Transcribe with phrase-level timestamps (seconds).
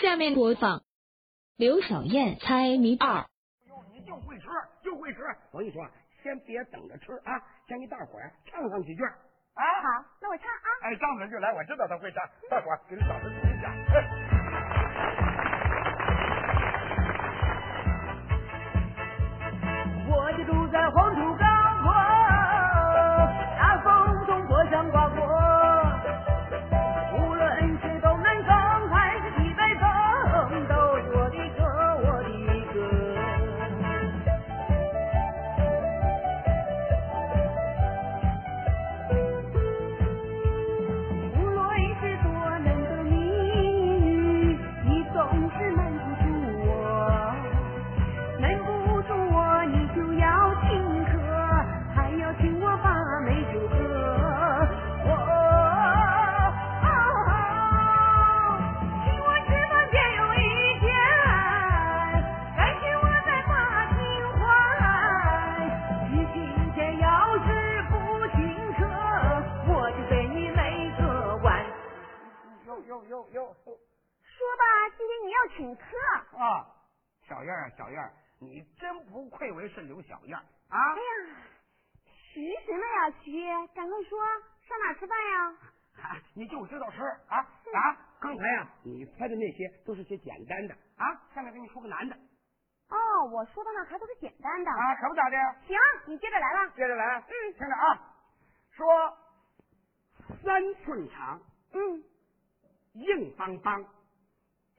[0.00, 0.82] 下面播放
[1.58, 3.26] 刘小燕猜谜二。
[3.92, 4.46] 你就会吃，
[4.82, 5.20] 就会吃。
[5.52, 5.86] 我跟你说，
[6.22, 7.36] 先别等着吃啊，
[7.68, 9.04] 先给大伙儿唱上几句。
[9.04, 10.68] 啊，好，那我唱啊。
[10.84, 12.24] 哎，张嘴就来，我知道他会唱。
[12.48, 13.70] 大伙儿给你掌声鼓一下。
[20.08, 21.36] 我就住在黄土
[77.60, 80.78] 儿，小燕儿，你真不愧为是刘小燕儿啊！
[80.94, 81.36] 哎呀，
[82.32, 83.42] 徐什么呀徐？
[83.74, 84.18] 赶快说，
[84.68, 85.56] 上哪儿吃饭呀？
[86.02, 87.96] 啊你就知道吃啊啊！
[88.20, 92.16] 刚才呀、你猜的那些都是些简单的啊，下面给你说个难的
[92.88, 92.96] 哦，
[93.32, 94.70] 我说的那还都是简单的。
[94.70, 95.36] 啊，可不咋的。
[95.66, 96.72] 行，你接着来吧。
[96.74, 98.14] 接着来，嗯听着啊，
[98.70, 99.16] 说
[100.42, 101.40] 三寸长，
[101.72, 102.02] 嗯，
[102.94, 103.84] 硬邦邦，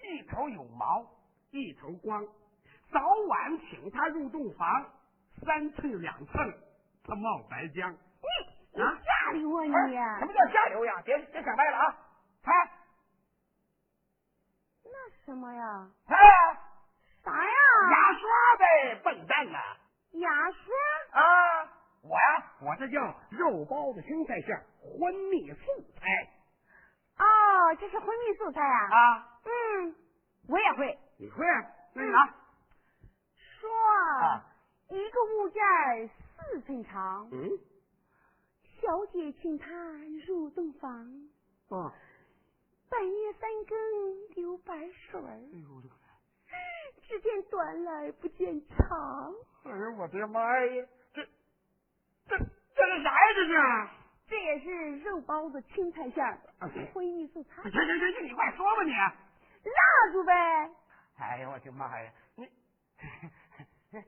[0.02, 1.06] 一头有毛，
[1.52, 2.26] 一头光，
[2.92, 4.86] 早晚请他入洞房，
[5.46, 6.54] 三寸两寸，
[7.04, 7.90] 他冒白浆。
[7.92, 8.28] 你
[8.74, 9.96] 你啊下流啊哎你！
[10.20, 11.02] 什么叫下流呀？
[11.04, 11.98] 别别想歪了啊！
[12.44, 12.52] 猜
[14.84, 15.90] 那什么呀？
[16.06, 16.60] 猜啊！
[17.24, 17.52] 啥呀？
[17.92, 19.60] 牙刷呗，笨蛋呐！
[20.12, 21.22] 牙刷？
[21.22, 21.70] 啊，
[22.04, 25.66] 我呀，我这叫肉包子青菜馅儿荤蜜素
[26.00, 26.08] 菜
[27.18, 28.96] 哦，这是荤蜜素菜啊。
[28.96, 29.40] 啊！
[29.46, 29.96] 嗯，
[30.48, 30.98] 我也会。
[31.18, 31.46] 你会？
[31.94, 32.41] 那你拿。
[33.62, 33.70] 说，
[34.22, 34.44] 啊
[34.90, 35.62] 一个物件
[36.10, 37.50] 四寸长，嗯，
[38.82, 39.68] 小姐请他
[40.28, 40.90] 入洞房，
[41.70, 41.94] 哦，
[42.90, 45.90] 半夜三更流白水儿，哎呦我的
[47.08, 49.34] 只见短来不见长。
[49.64, 50.88] 哎呦我的妈呀！
[51.14, 51.24] 这
[52.28, 53.34] 这这是啥呀？
[53.36, 53.54] 这是？
[54.30, 57.72] 这也是肉包子青菜馅儿啊荤蜜素菜行。
[57.72, 58.92] 行行行，你快说吧你。
[58.92, 60.72] 蜡烛呗。
[61.18, 62.12] 哎呦我的妈呀！
[62.36, 62.50] 你
[63.92, 64.02] 行，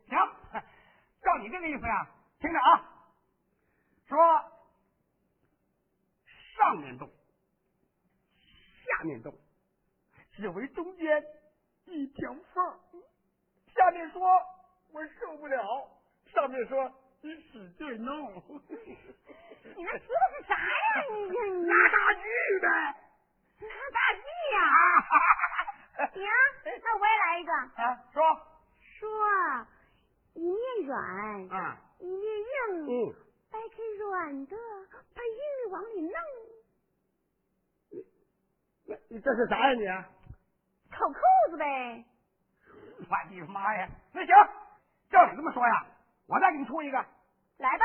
[1.22, 2.08] 照你这个意思呀，
[2.40, 2.88] 听着啊，
[4.08, 4.18] 说
[6.56, 7.10] 上面动，
[8.86, 9.34] 下面动，
[10.32, 11.24] 只为中间
[11.86, 12.80] 一条缝。
[13.76, 14.22] 下面说
[14.92, 15.90] 我受不了，
[16.34, 16.90] 上面说
[17.22, 18.34] 你使劲弄。
[19.76, 21.04] 你那说的是啥呀？
[21.12, 22.24] 你这 你拿大锯
[22.62, 22.68] 呗。
[23.60, 24.24] 拿大锯
[24.54, 26.08] 呀？
[26.14, 26.24] 行，
[26.84, 27.52] 那我也来一个。
[27.82, 27.84] 啊，
[28.14, 28.24] 说
[29.04, 29.68] 说啊，
[30.34, 33.14] 一面软，啊，一面硬，嗯，
[33.52, 34.56] 掰开软的，
[35.14, 36.14] 把硬的往里弄，
[38.86, 39.86] 你你这是啥呀你？
[40.96, 41.20] 扣扣
[41.52, 42.06] 子呗。
[43.00, 43.90] 我的妈呀！
[44.14, 44.34] 那行，
[45.10, 45.86] 照你这么说呀，
[46.28, 46.98] 我再给你出一个，
[47.58, 47.84] 来吧，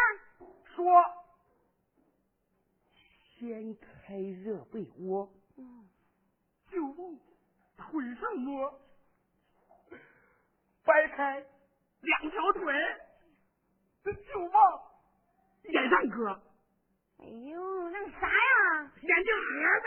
[0.77, 0.85] 说
[3.41, 5.89] 先开热被窝，嗯，
[6.71, 7.19] 就往
[7.77, 8.81] 腿上摸，
[10.89, 11.45] 掰开
[12.01, 12.75] 两条腿，
[14.33, 14.83] 就往
[15.65, 16.41] 眼上搁，
[17.21, 18.91] 哎呦，那个啥呀？
[19.03, 19.49] 眼镜盒
[19.85, 19.87] 呗。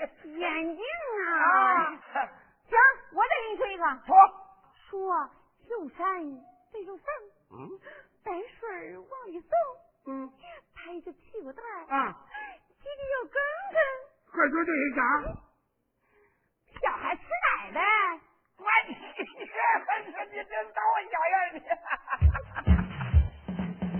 [0.26, 0.82] 眼镜
[1.24, 1.30] 啊！
[1.38, 2.02] 啊，
[2.68, 2.74] 行，
[3.12, 4.16] 我再给你出一个，说，
[4.88, 5.30] 说
[5.68, 5.98] 秀山
[6.72, 7.06] 背着上，
[7.52, 7.78] 嗯
[8.24, 9.50] 白水往里送，
[10.06, 10.32] 嗯
[10.74, 12.26] 拍着屁股蛋儿，啊，
[12.82, 13.34] 叽里有根
[13.70, 13.78] 根，
[14.32, 15.00] 快说这是啥？
[16.82, 17.80] 小孩吃奶呗。
[18.90, 18.94] 我
[20.04, 21.58] 你你真逗小燕你。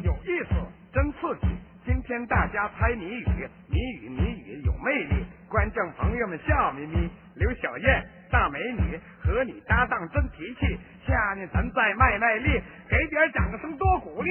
[0.04, 0.50] 有意思，
[0.92, 1.46] 真刺激！
[1.84, 7.08] 今天大家猜谜语，谜语谜语有魅力，观众朋友们笑眯眯。
[7.37, 14.31] 刘小燕，大美女，和你搭档真脾气，下面咱再卖卖力，给点掌声多鼓励。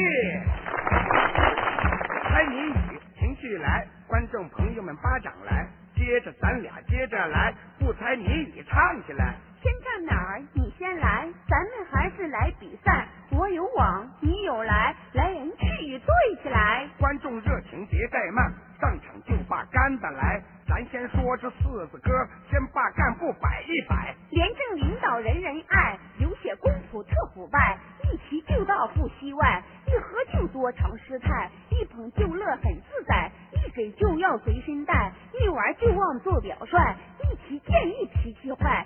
[2.23, 5.65] 猜谜语，情绪来，观众朋友们巴掌来，
[5.95, 9.35] 接着咱俩接着来，不猜谜语唱起来。
[9.61, 10.41] 先站哪儿？
[10.53, 13.07] 你先来，咱们还是来比赛。
[13.31, 16.87] 我有网，你有来，来人去对起来。
[16.97, 20.41] 观众热情别怠慢，上场就把杆子来。
[20.65, 22.11] 咱先说这四字歌，
[22.49, 24.15] 先把干部摆一摆。
[24.29, 27.77] 廉政领导人人爱，流血公仆特腐败。
[28.11, 36.77] 一提就到不西外，一喝就多尝失态，一捧就乐很自在，一给就要随身带，一玩就忘做表率，
[37.19, 38.85] 一提建议脾气坏，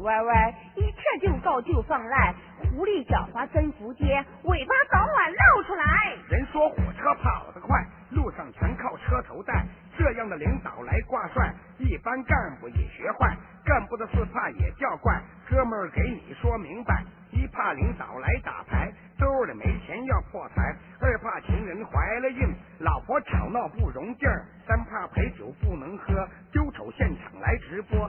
[0.00, 6.16] 歪歪，一撤就告就放赖，狐狸狡猾真服街，尾巴早晚露出来。
[6.28, 9.64] 人说火车跑得快，路上全靠车头带，
[9.96, 17.04] 这样的领导来挂帅，一般干部也学坏，干部的四怕也叫怪，哥们儿给你说明白。
[17.30, 22.48] 一怕领导来打牌，兜里没钱要破财；二怕情人怀了孕，
[22.80, 28.08] 老婆吵闹不容劲儿；三怕陪酒不能喝，丢丑现场来直播；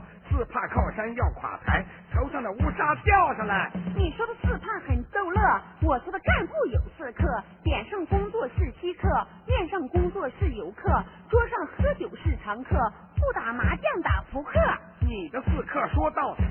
[1.00, 1.82] 山要垮台，
[2.12, 3.70] 头上的乌纱掉下来。
[3.96, 5.40] 你说的四怕很逗乐，
[5.80, 9.08] 我说的干部有四客：点上工作是稀客，
[9.46, 10.88] 面上工作是游客，
[11.30, 12.76] 桌上喝酒是常客，
[13.16, 14.52] 不打麻将打扑克。
[15.00, 16.42] 你的四客说到此，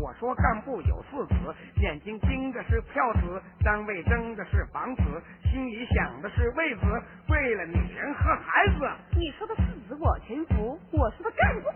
[0.00, 5.02] 我说干部有四子，眼睛盯的是票子，单位争的是房子，
[5.44, 6.80] 心里想的是位子，
[7.28, 8.90] 为了女人和孩子。
[9.16, 11.67] 你说的四子我全服，我说的干部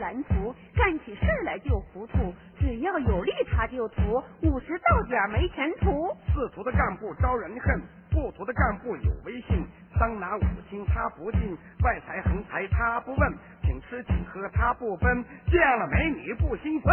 [0.00, 6.16] 蓝图，干起事来就糊涂，只要有利他就图，五十到点没前途。
[6.32, 7.80] 四图的干部招人恨，
[8.10, 9.64] 不图的干部有威信，
[9.98, 13.32] 桑拿五星他不进，外财横财他不问。
[13.62, 16.92] 请吃请喝他不分，见了美女不兴奋。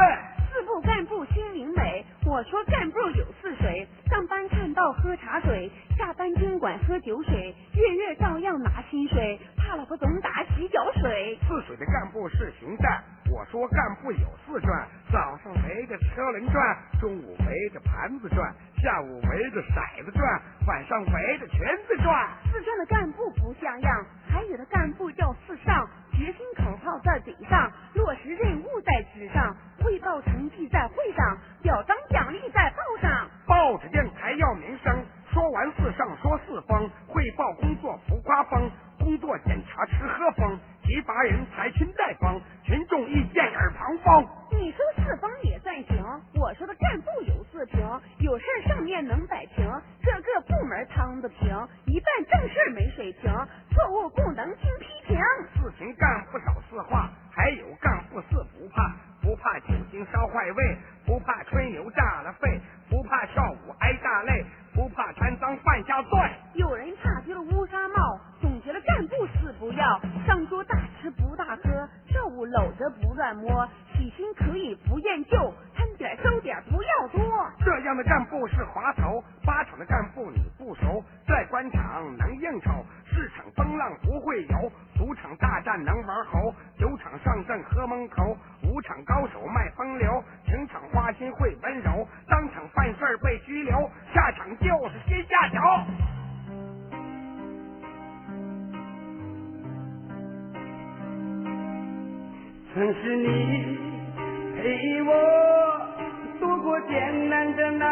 [0.52, 10.37] 四部干部心灵美，我说干部有四水：上班看到喝茶水，下班监管喝酒水，月月照样拿薪水，怕老婆总打
[11.28, 11.40] 洗脚水。
[11.48, 22.30] 四水的干部是熊蛋，我说干部有四转：早上围着车轮转，中午围着盘子转，下午围着骰子转，晚上围着裙子转。
[22.52, 25.88] 四转的干部不像样，还有的干部叫四上。
[26.18, 33.30] 决心口号在嘴上，落实任务在纸上，汇报成绩在会上，表彰奖励在报上。
[33.46, 40.57] 报纸电台要名声，说完四上说四风，汇报工作浮夸风，工作检查吃喝风，
[40.88, 44.37] 提拔人才亲带方，群众意见耳旁风。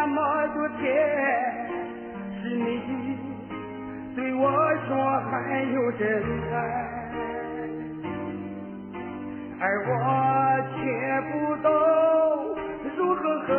[0.07, 0.21] 那么
[0.53, 0.85] 多天，
[2.39, 3.17] 是你
[4.15, 4.51] 对我
[4.87, 4.95] 说
[5.31, 6.21] 还有真
[6.53, 6.55] 爱，
[9.59, 9.89] 而我
[10.75, 10.77] 却
[11.31, 11.67] 不懂
[12.95, 13.49] 如何呵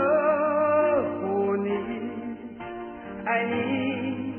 [1.20, 1.68] 护你，
[3.24, 4.38] 爱你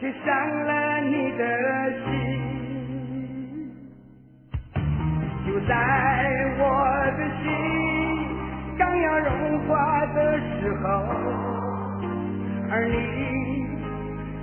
[0.00, 0.26] 却伤
[0.64, 1.42] 了你的
[2.02, 2.10] 心。
[5.46, 5.72] 就在
[10.60, 10.86] 时候，
[12.70, 12.96] 而你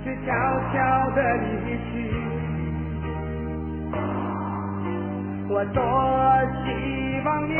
[0.02, 0.32] 却悄
[0.72, 0.74] 悄
[1.10, 1.46] 的离
[1.76, 1.92] 去。
[5.48, 5.78] 我多
[6.64, 6.66] 希
[7.24, 7.54] 望你，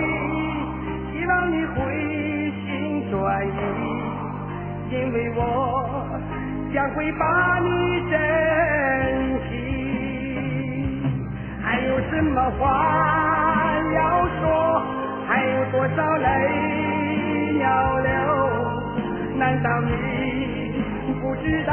[1.12, 1.76] 希望你回
[2.64, 2.66] 心
[3.10, 3.14] 转
[3.46, 3.50] 意，
[4.90, 5.40] 因为我
[6.74, 7.24] 将会把
[7.60, 7.68] 你
[8.10, 8.14] 珍
[9.48, 9.50] 惜。
[11.62, 12.60] 还有什么话
[13.94, 14.82] 要说？
[15.28, 16.24] 还有多少泪
[17.60, 18.15] 要流？
[19.38, 19.92] 难道你
[21.20, 21.72] 不知道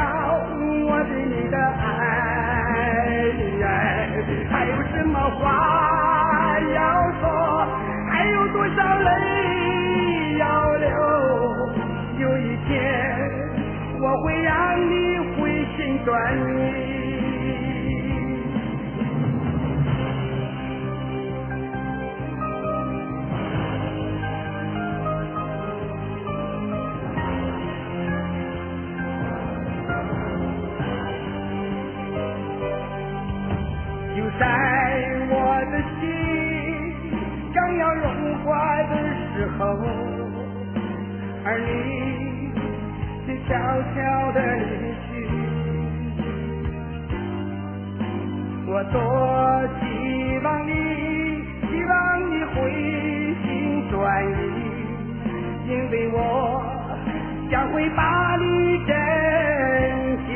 [0.86, 1.94] 我对你的爱？
[4.50, 7.66] 还有什么话要说？
[8.10, 9.10] 还有多少泪
[39.56, 39.66] 时候，
[41.44, 42.50] 而你
[43.24, 43.52] 却悄
[43.94, 43.96] 悄
[44.32, 44.62] 的离
[45.06, 45.08] 去。
[48.66, 48.98] 我多
[49.78, 49.82] 希
[50.42, 50.70] 望你，
[51.70, 51.92] 希望
[52.30, 52.54] 你回
[53.44, 53.46] 心
[53.90, 53.94] 转
[54.26, 54.34] 意，
[55.68, 56.18] 因为我
[57.48, 58.44] 将会把你
[58.86, 58.92] 珍
[60.26, 60.28] 惜。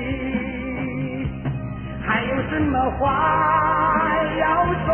[2.06, 3.02] 还有什么话
[4.38, 4.46] 要
[4.86, 4.88] 说？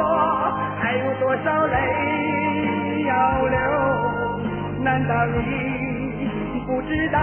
[0.81, 1.77] 还有多少泪
[3.07, 3.13] 要
[3.47, 3.74] 流？
[4.95, 6.31] 难道你
[6.69, 7.19] 不知道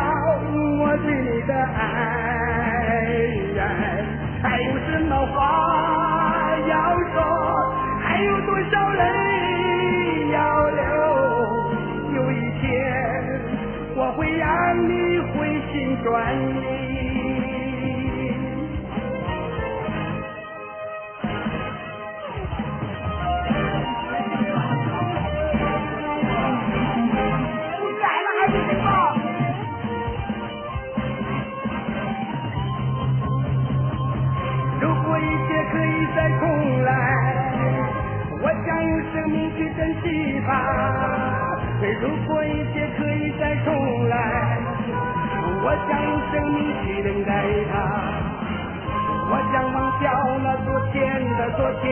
[0.78, 1.88] 我对你的爱？
[4.44, 6.76] 还有什么话要
[7.14, 7.16] 说？
[8.04, 9.04] 还有多少泪
[10.34, 10.84] 要流？
[12.14, 12.70] 有一天
[13.96, 14.46] 我会让
[14.90, 14.92] 你
[15.32, 16.81] 回心转意。
[36.16, 36.92] 再重来，
[38.42, 40.50] 我想用生命去珍惜它。
[42.02, 43.74] 如果一切可以再重
[44.10, 44.16] 来，
[45.64, 47.32] 我想用生命去等待
[47.72, 47.74] 它。
[49.30, 50.12] 我想忘掉
[50.44, 51.00] 那昨天
[51.38, 51.88] 的昨天，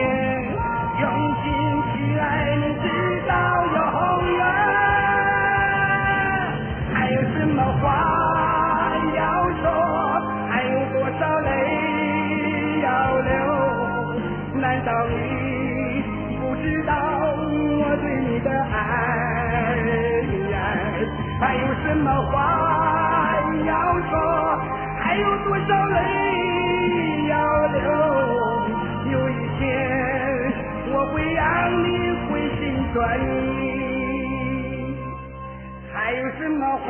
[36.86, 36.88] 话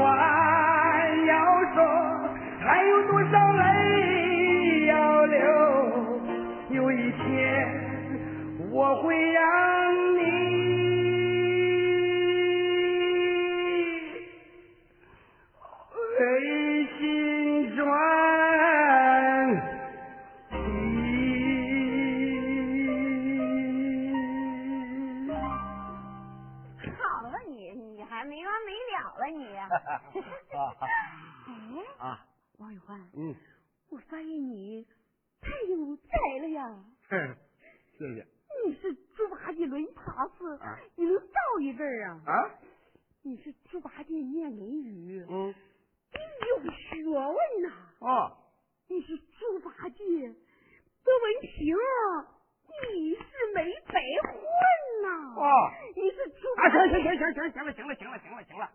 [1.27, 1.35] 要
[1.75, 1.79] 说？
[2.61, 5.39] 还有多少泪要流？
[6.71, 7.25] 有一天
[8.71, 9.50] 我会让
[29.31, 29.45] 你。
[29.57, 29.67] 哎，
[31.99, 32.27] 啊，
[32.59, 33.35] 王永欢，嗯，
[33.91, 34.87] 我发现你
[35.41, 36.85] 太有才了呀！
[37.99, 38.27] 谢谢
[38.67, 42.21] 你是猪八戒轮耙子啊，你能造一阵啊？
[42.27, 42.51] 啊，
[43.23, 45.55] 你是猪八戒念美语，嗯，
[46.13, 47.73] 你有学问呐！
[48.01, 48.37] 哦，
[48.89, 51.77] 你是猪八戒，多文平，
[52.93, 53.23] 你是
[53.55, 54.33] 没白混
[55.03, 55.35] 呐！
[55.37, 56.93] 哦，你是猪啊，八戒。
[56.93, 58.71] 行行行行行行了，行了，行了，行了，行了，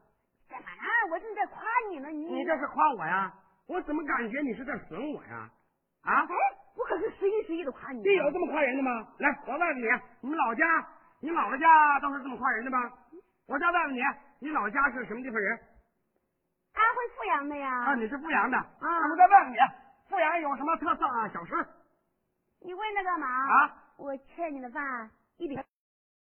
[0.64, 0.84] 干嘛？
[1.12, 3.34] 我正在夸你呢，你你这是夸我呀？
[3.68, 5.50] 我怎么感觉你是在损我呀？
[6.04, 6.22] 啊？
[6.22, 6.28] 哎，
[6.78, 8.04] 我可是实心实意的夸你。
[8.04, 9.08] 这有这么夸人的吗？
[9.20, 9.86] 来，我问问你，
[10.22, 10.66] 你们老家，
[11.20, 12.80] 你姥姥家都是这么夸人的吗？
[13.48, 14.00] 我再问问你，
[14.40, 15.60] 你老家是什么地方人？
[16.74, 17.86] 安徽阜阳的呀。
[17.86, 18.58] 啊，你是阜阳的。
[18.58, 19.58] 啊那我再问问你，
[20.10, 21.54] 阜阳有什么特色啊小吃？
[22.62, 23.28] 你问那干嘛？
[23.28, 23.78] 啊？
[23.98, 25.58] 我欠你的饭一笔。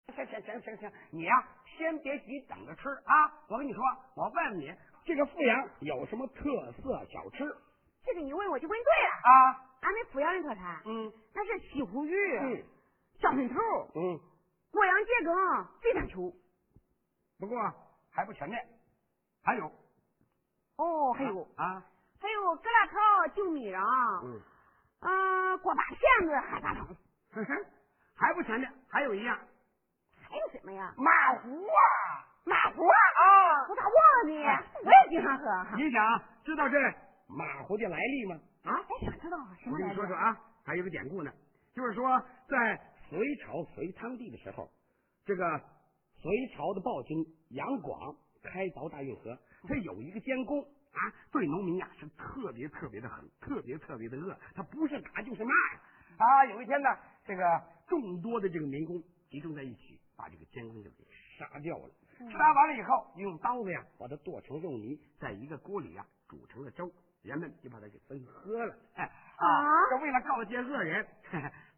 [0.08, 3.32] 行行行行行，你呀、先别急，等着吃啊！
[3.48, 3.82] 我跟你说，
[4.14, 7.38] 我问问你，这个阜阳有什么特色小吃
[8.04, 9.10] 这个你问我就问对了。
[9.22, 9.68] 啊？
[9.80, 12.64] 俺们阜阳人特产，嗯那是西湖鱼、嗯
[13.20, 13.54] 小粉头、
[13.94, 14.18] 嗯，
[14.72, 16.32] 过洋桔梗、飞山球。
[17.38, 17.58] 不过
[18.10, 18.60] 还不全面，
[19.44, 19.66] 还有
[20.76, 21.84] 哦，还有啊，
[22.20, 23.80] 还有疙瘩汤、旧米瓤，
[24.24, 24.40] 嗯，
[25.00, 26.86] 嗯，锅巴片子、海大汤，
[27.32, 27.64] 哼哼，
[28.14, 29.38] 还不全面，还有一样
[30.32, 30.94] 还有什么呀？
[30.96, 32.24] 马糊啊！
[32.44, 33.68] 马糊啊！
[33.68, 33.92] 我咋忘
[34.24, 34.64] 了呢？
[34.82, 35.76] 我也经常喝。
[35.76, 36.78] 你想知道这
[37.28, 38.40] 马糊的来历吗？
[38.64, 38.72] 啊？
[38.72, 39.86] 哎，想知道什我跟？
[39.90, 40.34] 你说说啊，
[40.64, 41.30] 还有个典故呢，
[41.74, 44.70] 就是说在隋朝隋汤帝的时候，
[45.26, 45.60] 这个
[46.16, 55.80] 隋朝的暴君杨广开凿大运河，他有一个监工啊，对农民呀、是特别特别的狠，特别特别的恶，他不是打就是骂呀。
[56.16, 56.88] 啊，有一天呢，
[57.26, 57.44] 这个
[57.86, 58.98] 众多的这个民工
[59.28, 59.91] 集中在一起，
[60.22, 61.04] 把这个监工就给
[61.36, 61.90] 杀掉了。
[62.30, 66.88] 杀完了以后，用刀子呀把它剁成肉泥，在一个锅里呀煮成了粥，
[67.22, 68.72] 人们就把它给分喝了。
[68.94, 71.04] 哎啊，这为了告诫恶人，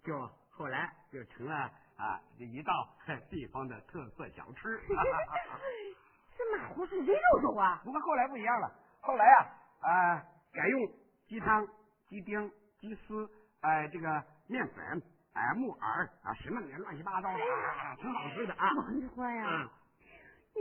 [0.05, 1.55] 就后来就成了
[1.97, 2.95] 啊这一道
[3.31, 4.79] 地方的特色小吃。
[6.37, 7.81] 这马糊是真肉粥啊？
[7.87, 8.71] 不过后来不一样了，
[9.01, 9.49] 后来啊
[9.81, 10.23] 啊
[10.53, 10.93] 改用
[11.27, 11.67] 鸡汤、
[12.11, 13.27] 鸡丁、鸡丝，
[13.63, 15.03] 哎、这个面粉，
[15.35, 18.73] 哎木耳啊，是弄点乱七八糟的啊，挺好吃的啊。
[18.76, 19.69] 王志华呀，嗯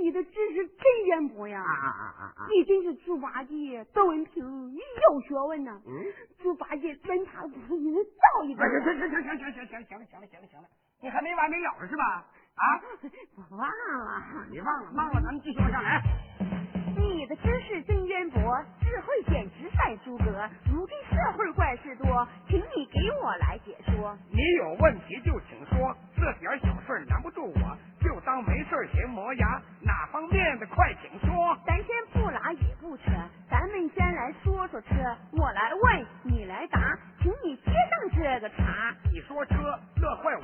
[0.01, 1.61] 你的知识真渊博呀！
[1.61, 2.47] 啊啊啊啊啊！
[2.49, 5.79] 你真是猪八戒、窦文平你有学问呐！
[5.85, 5.91] 嗯。
[6.41, 10.67] 猪八戒跟他不是你能造一个哎，行行行行行行行行行了行了行了行了，
[10.99, 12.25] 你还没完没了是吧？
[12.55, 12.65] 啊，
[13.37, 14.45] 我忘了。
[14.49, 16.01] 你忘了忘了，咱们继续往下来。
[17.23, 18.41] 你的知识真渊博，
[18.81, 20.25] 智慧简直赛诸葛。
[20.69, 24.13] 如今社会怪事多，请你给我来解说。
[24.29, 29.61] 你有问题就请说，这点小事儿难不住我，就当没事儿闲磨牙。
[29.79, 31.57] 哪方面的快请说。
[31.65, 33.03] 咱先不拉也不扯，
[33.49, 34.89] 咱们先来说说车。
[35.31, 38.93] 我来问，你来答，请你接上这个茬。
[39.13, 39.55] 你说车
[39.95, 40.35] 乐坏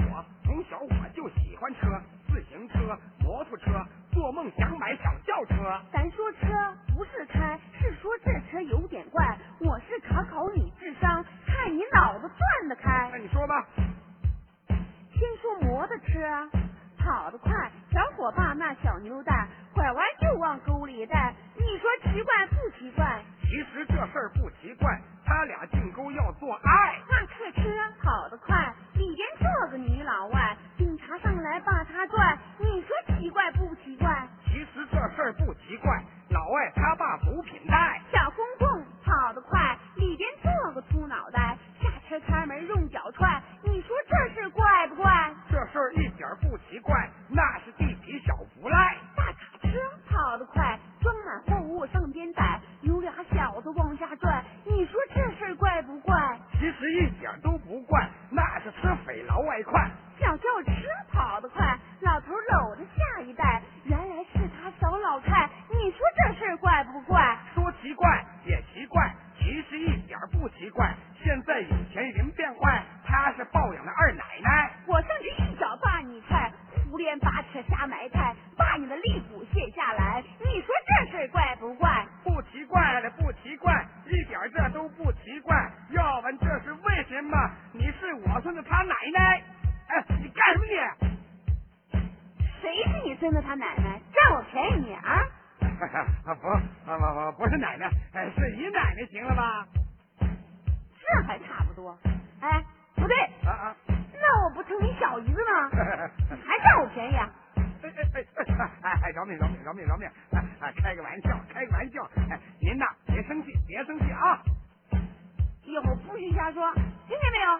[6.49, 6.55] 车
[6.95, 9.37] 不是开，是说这车有点怪。
[9.59, 13.17] 我是考考你智商，看你脑子转得开那。
[13.19, 13.67] 你说吧，
[14.67, 16.49] 先说摩托车，
[16.97, 21.35] 跑得快，小伙伴那小妞蛋，拐弯就往沟里带。
[21.55, 23.23] 你说奇怪不奇怪？
[23.43, 26.98] 其实这事儿不奇怪，他俩进沟要做爱。
[37.23, 38.01] 补品袋。
[38.11, 43.41] 小公公跑得快，里边坐个秃脑袋，下车开门用脚踹。
[43.63, 45.33] 你说这事怪不怪？
[45.49, 48.97] 这事儿一点儿不奇怪，那是地痞小无赖。
[49.15, 49.77] 大卡车
[50.09, 54.43] 跑得快，装满货物上边载，有俩小子往下拽。
[54.65, 56.39] 你说这事儿怪不怪？
[56.53, 57.57] 其实一点都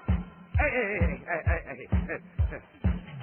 [0.06, 0.20] 听见没有？
[0.60, 0.78] 哎哎
[1.26, 2.12] 哎哎哎哎
[2.52, 2.60] 哎！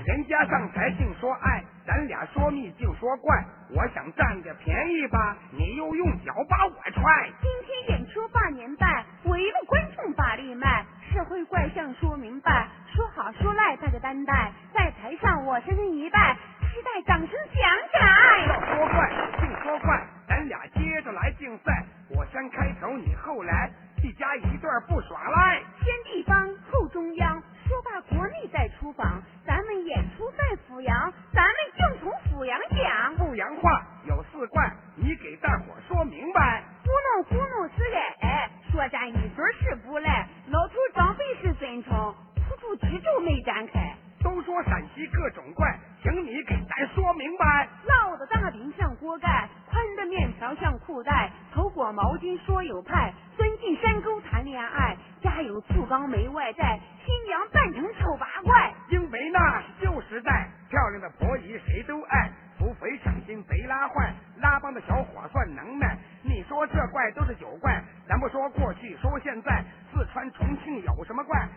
[0.06, 3.44] 人家上台净说爱，咱俩说蜜净说怪。
[3.74, 7.02] 我想占个便宜吧，你又用脚把我踹。
[7.42, 16.36] 今天演出八年半，我一个观众把力卖，社会怪象说明白，说好说赖大家担待，在台上我深深一拜，
[16.76, 17.56] 期待掌声响
[17.90, 18.46] 起来。
[18.48, 19.10] 要说快
[19.40, 21.82] 净说快，咱俩接着来竞赛。
[22.10, 23.70] 我先开头，你后来，
[24.02, 25.62] 一家一对不耍赖。
[25.80, 33.16] 先地方后中央，说罢国内再出访，咱们演出在阜阳，咱们就从阜阳讲。
[33.16, 36.62] 阜阳话有四怪，你给大伙说明白。
[36.84, 42.14] 咕弄咕弄是爱爱，说咱一嘴是不赖，老头长辈是尊崇，
[42.46, 43.96] 突出脊柱没展开。
[44.36, 47.66] 都说陕西各种怪，请你给咱说明白。
[47.86, 58.74] 烙的大饼像锅盖，宽的面条像裤带，头裹毛巾说有派，钻进山沟谈恋爱，家有醋缸没外债，新娘扮成丑八怪。
[58.90, 65.96] 因为那是旧时代，漂亮的婆姨谁都爱，土匪抢金贼拉坏，拉帮的小伙算能耐。
[66.22, 71.48] 你说这怪都是酒怪，咱不说过去，说现在，四川重庆有什么怪？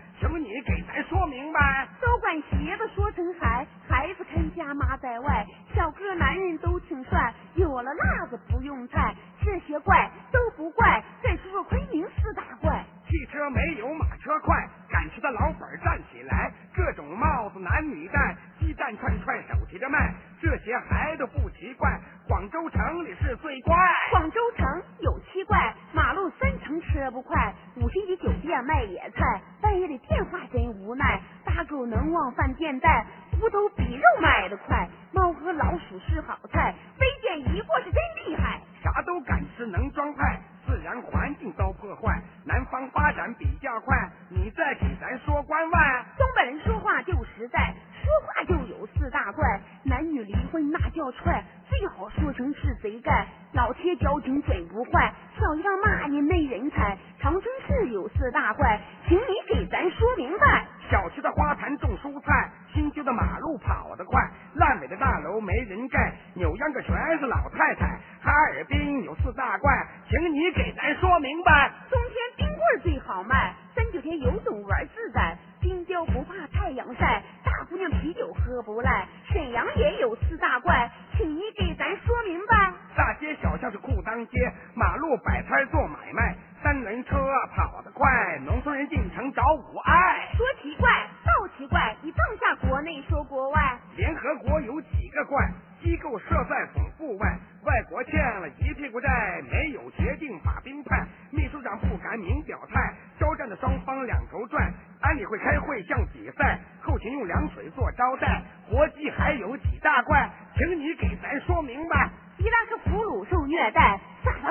[49.84, 53.26] 男女离婚那叫踹，最好说成是贼干。
[53.54, 56.98] 老铁交情嘴不坏，小样骂你没人才。
[57.20, 60.68] 长春市有四大怪，请你给咱说明白。
[60.90, 64.20] 小区的花坛种蔬菜，新修的马路跑得快，
[64.56, 67.86] 烂尾的大楼没人盖，扭秧歌全是老太太。
[68.22, 69.72] 哈尔滨有四大怪，
[70.10, 71.72] 请你给咱说明白。
[71.90, 79.08] 冬天冰棍最好卖，三九天游泳玩自在，冰雕不怕太阳晒，大姑娘啤酒喝不赖。
[79.32, 82.74] 沈阳也有四大怪，请你给咱说明白。
[82.96, 87.16] 大街小巷是裤裆街，马路摆摊做买卖，三轮车
[87.56, 90.28] 跑得快，农村人进城找五爱。
[90.36, 90.90] 说奇怪，
[91.24, 93.78] 倒奇怪，你放下国内说国外。
[93.96, 95.38] 联合国有几个怪，
[95.82, 112.10] 机构设在总部外，外国欠了一屁股债，没有决定把兵派，秘书长不敢明表态，交战的双方两头转，安理会开会像比赛，后勤用凉水做招待，国际还有几大怪，请你给咱说明白。
[112.38, 113.99] 伊拉克俘虏受虐待，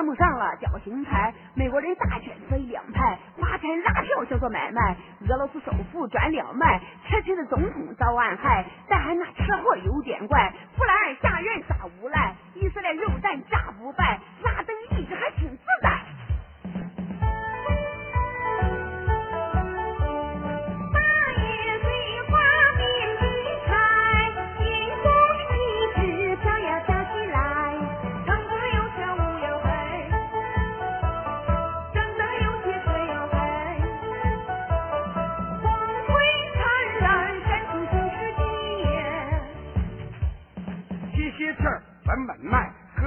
[0.09, 4.97] 碰上了绞刑台，美国人大选分两派，花钱拉票叫做买卖，
[5.29, 10.51] 俄罗斯首富转两卖，车臣的总统遭暗害，但还那车祸有点怪，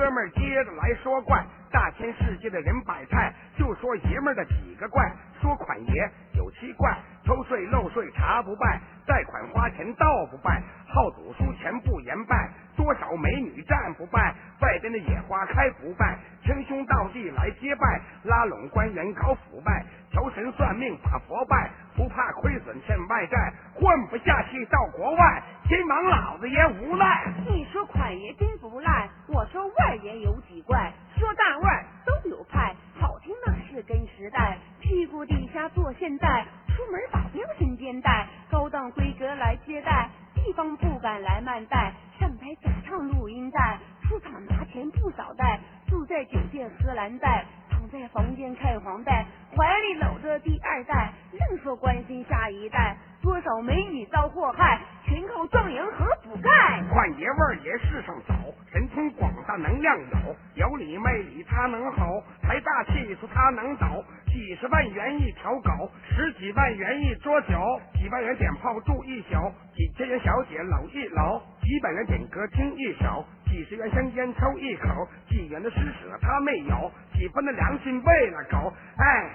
[0.03, 5.09] 哥们儿接着来说怪，大千世界的人百态，就说爷们儿的几个怪，
[5.41, 6.93] 说款爷有七怪，
[7.25, 27.33] 偷税漏税查不败，贷款花钱倒不败，好赌输钱不言败，多少美女战不败，外边的野花开不败，称兄道弟来结拜，拉拢官员搞腐败，求神算命把佛拜，不怕亏损欠外债，混不下去到国外，亲王老子也无赖。
[27.47, 56.83] 你说款爷真不赖，我说外人有几怪，说大腕都有派，好听那是跟时代，屁股底下做现代，出门把标身肩带，高档规格来接待，地方不敢来慢带，上台假唱录音带，出场拿钱不少带，住在酒店喝蓝带，躺在房间看黄带，怀里搂着第二代，愣说关心下一代，多少美女遭祸害，全靠壮阳和补钙。
[56.91, 58.33] 换爷味儿爷世上走，
[58.73, 67.59] 神通广大能量有，有理没理他能吼，财大气粗他能倒，几十万元一条狗，十几万元一桌酒，
[67.93, 79.31] 几万元点炮住一宿，几千元小姐搂一搂，几百元点歌听一首，几十元香烟抽一口，几元的施舍他没有，几分的良心喂了狗，哎，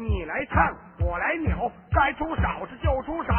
[0.00, 3.32] 你来唱我来扭，该出手是就出手。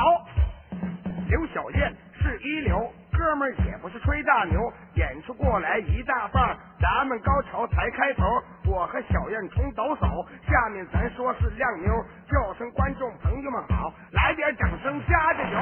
[1.28, 2.78] 刘小燕是一流，
[3.12, 8.24] 哥们儿也不是吹大牛，演出过来一大半，咱们高潮才开头。
[8.68, 11.92] 我和小燕从抖擞，下面咱说是靓妞，
[12.30, 15.58] 叫声观众朋友们好，来点掌声加加油。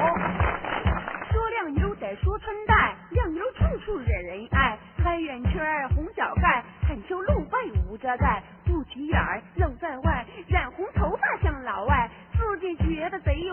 [1.32, 7.56] 说靓妞得说穿戴，靓妞处处惹人爱，黑眼圈红小盖，汗秋露背
[7.88, 9.18] 无遮盖，不起眼
[9.56, 10.26] 露在外，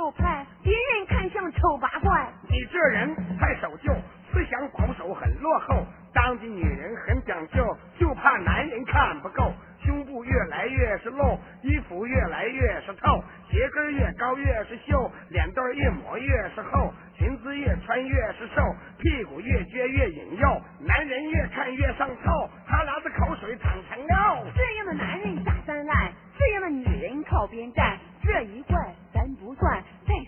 [0.08, 2.28] 得贼有派，别人看像丑八怪。
[2.50, 3.94] 你这人太守旧，
[4.32, 7.64] 思想保守很落后，当今女人很讲究，
[8.00, 9.52] 就怕男人看不够。
[9.84, 18.62] 胸部越来越是露，衣服越来越是透，鞋跟越高越是秀，脸蛋儿越抹越是厚，裙子越穿越是瘦，
[18.98, 24.52] 屁股越撅越引诱，男人越看越上透，他拿着口水淌成肉。
[24.56, 28.76] 这样的男人下三滥，这样的女人靠边站，这一怪
[29.14, 29.82] 咱不算。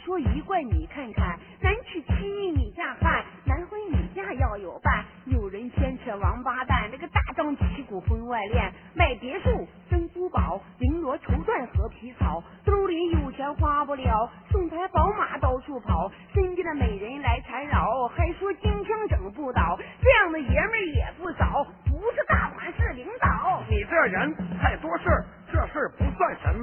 [0.04, 2.14] 说一怪，你看看，男娶妻
[2.56, 23.62] 你嫁汉，男婚女嫁要有伴，有人牵扯王八蛋，那个大张旗鼓婚外恋，买别墅分珠宝，绫罗绸缎和皮草，兜里有钱花不了，送台宝马到处跑，身边的美人来缠绕，还说金枪整不倒，这样的爷们也不少，不是大款是领导。
[23.70, 25.26] 你这人太多事儿，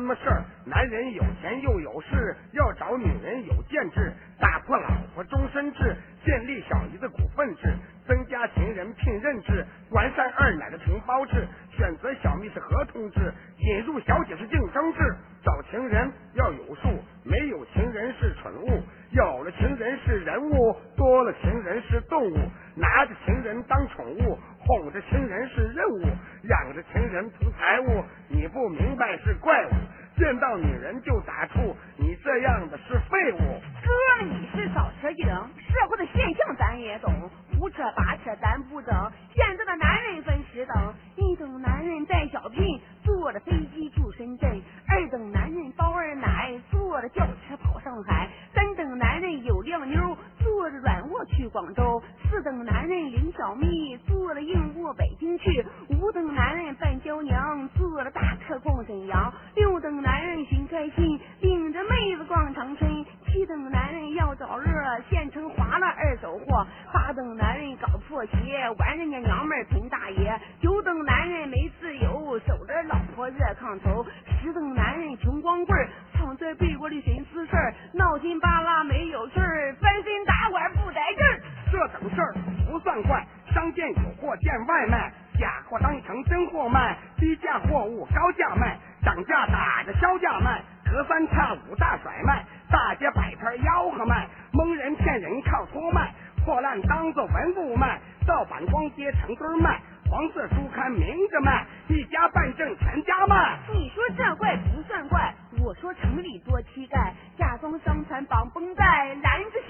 [0.07, 0.45] 么事儿。
[0.65, 7.75] 男人有钱又有势，要找女人有建制，打破老婆终身制，建立小姨的股份制，
[8.07, 14.99] 增加情人聘任制，完善二奶的承包制，选择小蜜是合同制，引入小姐是竞争制。
[15.45, 16.89] 找情人要有数，
[17.23, 22.37] 没有情人是蠢物，有了情人是人物，多了情人是动物，
[22.75, 26.03] 拿着情人当宠物，哄着情人是任务，
[26.49, 29.71] 养着情人图财物，你不明白是怪物。
[30.17, 33.39] 见到女人就打怵，你这样的是废物。
[33.85, 37.13] 哥，你是少扯硬，社会的现象咱也懂，
[37.59, 38.91] 胡扯八扯咱不整。
[39.35, 44.49] 现在的男人分十等，一等男人带小聘，坐着飞机住深圳；
[44.89, 52.01] 二等男人包二奶，坐着轿车跑上海；三等男人有靓妞，坐着软卧去广州；
[52.31, 55.63] 四等男人领小蜜，坐着硬卧北京去；
[56.01, 64.65] 五等男人扮娇娘，坐着大客逛沈阳；六等男人寻开心，领着妹子逛长春；七等男人要找乐，
[65.09, 68.35] 县城划了二手货；八等男人搞破鞋，
[68.79, 74.05] 玩人家娘们儿囤大爷；九等男人没自由，守着老婆热炕头；
[74.41, 81.41] 十等男人穷光棍，躺在被窝里寻思事儿，闹心巴拉没有事儿，翻身打滚不得劲儿。
[81.73, 82.35] 这等事儿
[82.71, 96.13] 不算怪，商店有货见外卖，假货当成真货卖，低价货物高价卖，涨价打着销价卖，隔三差五大甩卖，大街摆摊吆喝卖，蒙人骗人靠托卖，
[96.45, 103.59] 破烂当做文物卖，盗版光碟成堆卖，黄色书刊明着卖，一家办证全家卖。
[103.73, 109.66] 你说这怪不算怪，我说城里多乞丐，假装伤残绑绷带，拦着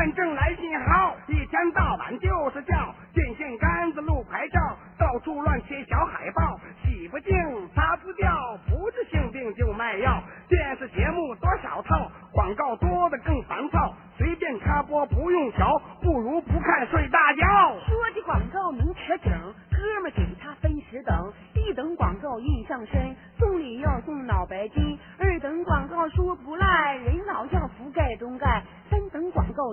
[0.00, 4.58] 手机办证来信号，一天到晚就是叫电线杆子路牌照，
[4.98, 7.34] 到处乱贴小海报，洗不净
[7.74, 8.34] 擦不掉，
[8.66, 10.22] 不治性病就卖药。
[10.48, 17.44] 电视节目多少套，广告多的更烦躁，随便插播不用瞧，不如不看睡大觉。
[17.86, 19.30] 说起广告能扯整，
[19.70, 28.62] 哥们给他分十等，一等广告印象深，送礼要送脑白金；二等广告说不赖，人老要覆盖中盖；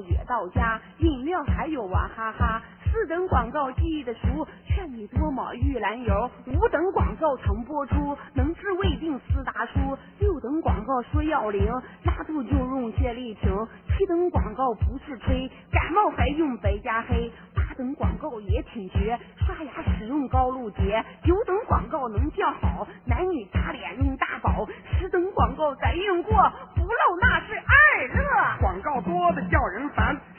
[0.01, 11.65] 也到家，饮料还有娃哈哈；四等广告记得熟，劝你多抹玉兰油；五等广告常播出，能治胃病四大叔；六等广告说要灵，
[12.03, 13.49] 拉肚就用泻立停；
[13.87, 17.31] 七等广告不是吹，感冒还用白加黑；
[17.77, 20.81] 等广告也挺绝，刷牙使用高露洁；
[21.23, 24.67] 九等广告能叫好，男女擦脸用大宝；
[24.99, 26.33] 十等广告咱用过，
[26.75, 28.57] 不漏那是二乐。
[28.59, 29.86] 广告多的叫人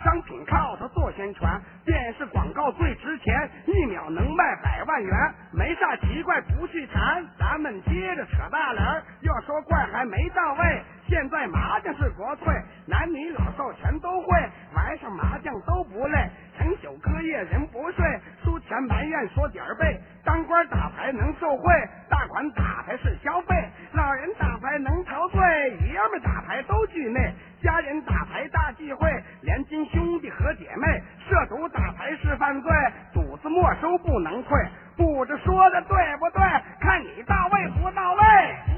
[0.04, 7.24] 商品靠它做宣传，电视广告最值钱，一秒能卖百万元，没啥奇怪不去谈。
[7.38, 8.84] 咱们接着扯大帘，
[9.22, 10.82] 要说怪还没到位。
[11.08, 12.46] 现在麻将是国粹，
[12.86, 14.28] 男女老少全都会，
[14.74, 18.04] 玩上麻将都不累，成宿隔夜人不睡，
[18.44, 21.72] 输钱埋怨说点儿背，当官打牌能受贿，
[22.10, 23.54] 大款打牌是消费，
[23.94, 25.40] 老人打牌能陶醉，
[25.86, 27.34] 爷们打牌都惧内，
[27.68, 29.06] 家人打牌大忌讳，
[29.42, 32.70] 连亲兄弟和姐妹，涉毒打牌是犯罪，
[33.12, 34.58] 赌资没收不能退，
[34.98, 36.42] 不知说的对不对，
[36.80, 38.20] 看你到位不到位。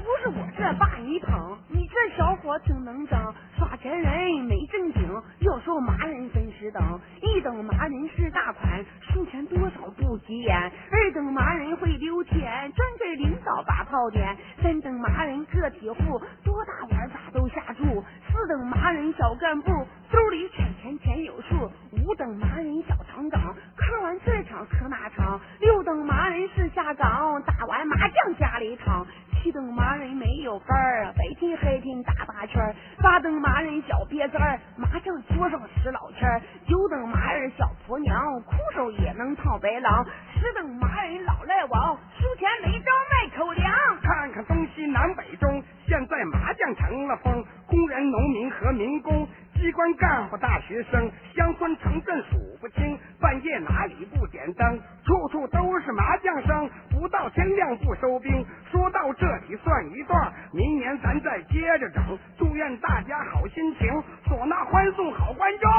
[0.05, 3.17] 不是我这把你捧，你这小伙挺能整，
[3.57, 5.01] 耍钱人没正经。
[5.39, 6.81] 要说麻人分十等，
[7.21, 17.83] 一等麻人是大款，输钱多少不急眼；二等麻人会溜钱，专给领导把炮点；三等麻人个体户，多大玩法都下注；
[18.29, 19.71] 四等麻人小干部，
[20.11, 21.69] 兜里揣钱钱有数；
[22.05, 23.41] 五等麻人小厂长，
[23.75, 29.07] 磕完这场磕那场；六等麻麻人是下岗，打完麻将家里躺。
[29.41, 32.59] 七等麻人没有杆儿，白天黑天打八圈；
[33.01, 36.27] 八等麻人小瘪三，麻将桌上使老千；
[36.67, 43.71] 九等麻人小婆娘，空手也能套白狼；十等麻人老赖王，输钱没招卖口粮。
[44.03, 54.77] 看看东西南北中，现在麻将成了风，工人、农民和民工，机关干部、大学生，乡村城镇数不清，半夜哪里不点灯？
[55.05, 58.45] 处处都是麻将声，不到天亮不收兵。
[58.69, 62.03] 说到这里算一段，明年咱再接着整。
[62.37, 63.87] 祝愿大家好心情，
[64.25, 65.70] 唢呐欢送好观众。